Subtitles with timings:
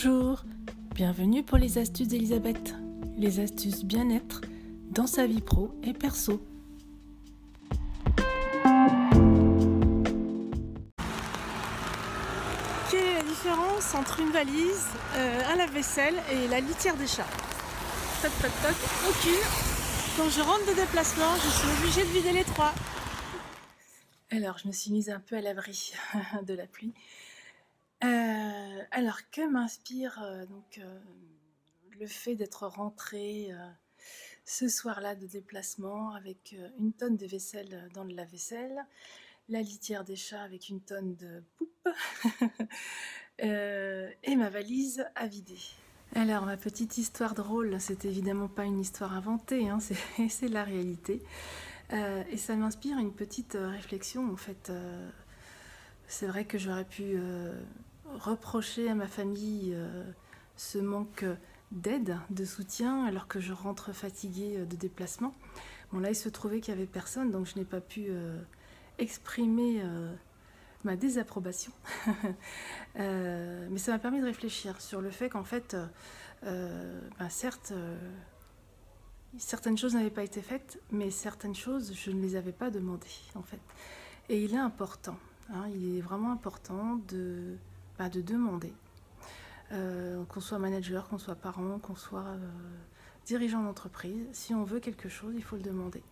[0.00, 0.44] Bonjour,
[0.94, 2.76] bienvenue pour les astuces d'Elisabeth,
[3.16, 4.42] les astuces bien-être
[4.92, 6.40] dans sa vie pro et perso.
[12.88, 14.86] Quelle est la différence entre une valise,
[15.16, 17.26] euh, un lave-vaisselle et la litière des chats?
[18.22, 18.76] Toc toc toc,
[19.08, 19.32] aucune.
[20.16, 22.72] Quand je rentre de déplacement, je suis obligée de vider les trois.
[24.30, 25.92] Alors, je me suis mise un peu à l'abri
[26.46, 26.94] de la pluie.
[28.04, 30.98] Euh, alors, que m'inspire euh, donc euh,
[31.98, 33.50] le fait d'être rentrée
[34.44, 38.86] ce soir-là de déplacement avec une tonne de vaisselle dans le lave-vaisselle,
[39.48, 41.88] la litière des chats avec une tonne de poupe
[43.40, 45.58] et ma valise à vider.
[46.14, 51.20] Alors, ma petite histoire drôle, c'est évidemment pas une histoire inventée, hein, c'est la réalité.
[51.90, 54.70] et ça m'inspire une petite réflexion en fait.
[56.08, 57.16] C'est vrai que j'aurais pu
[58.16, 60.04] reprocher à ma famille euh,
[60.56, 61.24] ce manque
[61.70, 65.34] d'aide, de soutien, alors que je rentre fatiguée euh, de déplacement.
[65.92, 68.38] Bon là, il se trouvait qu'il n'y avait personne, donc je n'ai pas pu euh,
[68.98, 69.82] exprimer
[70.84, 71.72] ma désapprobation.
[72.96, 75.76] mais ça m'a permis de réfléchir sur le fait qu'en fait,
[76.42, 77.72] ben, certes,
[79.38, 83.06] certaines choses n'avaient pas été faites, mais certaines choses, je ne les avais pas demandées,
[83.34, 83.60] en fait.
[84.28, 85.16] Et il est important,
[85.50, 87.56] hein, il est vraiment important de
[88.08, 88.72] de demander.
[89.72, 92.48] Euh, qu'on soit manager, qu'on soit parent, qu'on soit euh,
[93.26, 96.02] dirigeant d'entreprise, si on veut quelque chose, il faut le demander.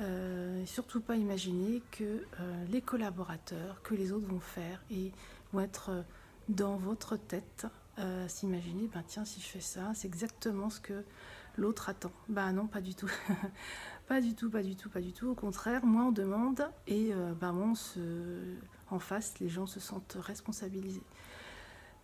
[0.00, 2.24] Euh, surtout pas imaginer que
[2.68, 5.12] les collaborateurs, que les autres vont faire et
[5.52, 6.04] vont être
[6.48, 7.66] dans votre tête,
[8.28, 11.04] s'imaginer, ben tiens, si je fais ça, c'est exactement ce que
[11.56, 12.12] l'autre attend.
[12.28, 13.10] Ben non, pas du tout.
[14.08, 15.28] pas du tout, pas du tout, pas du tout.
[15.28, 18.00] Au contraire, moi on demande et on se
[18.90, 21.02] en face, les gens se sentent responsabilisés.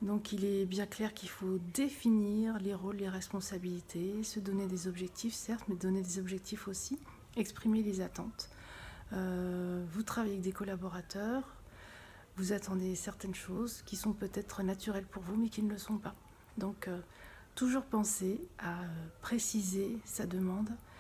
[0.03, 4.87] Donc il est bien clair qu'il faut définir les rôles, les responsabilités, se donner des
[4.87, 6.99] objectifs, certes, mais donner des objectifs aussi,
[7.37, 8.51] exprimer les attentes.
[9.13, 11.43] Euh, vous travaillez avec des collaborateurs,
[12.37, 15.99] vous attendez certaines choses qui sont peut-être naturelles pour vous, mais qui ne le sont
[15.99, 16.15] pas.
[16.59, 17.01] Donc euh,
[17.55, 18.81] toujours penser à
[19.23, 20.94] préciser sa demande euh,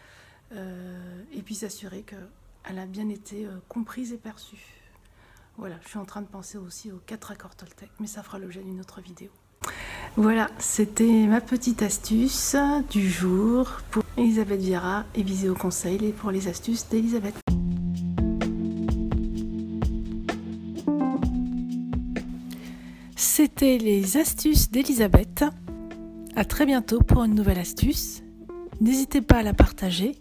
[0.55, 4.81] et puis s'assurer qu'elle a bien été comprise et perçue.
[5.57, 8.39] Voilà, je suis en train de penser aussi aux quatre accords Toltec, mais ça fera
[8.39, 9.31] l'objet d'une autre vidéo.
[10.17, 12.57] Voilà, c'était ma petite astuce
[12.91, 17.35] du jour pour Elisabeth Viera et Viséo Conseil et pour les astuces d'Elisabeth.
[23.17, 25.45] C'était les astuces d'Elisabeth.
[26.37, 28.23] À très bientôt pour une nouvelle astuce.
[28.81, 30.21] N'hésitez pas à la partager